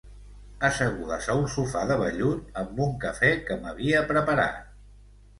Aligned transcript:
Assegudes 0.67 1.25
a 1.33 1.33
un 1.41 1.43
sofà 1.55 1.83
de 1.91 1.97
vellut, 1.99 2.47
amb 2.61 2.81
un 2.85 2.95
café 3.03 3.29
que 3.49 3.59
m’havia 3.67 4.01
preparat. 4.13 4.73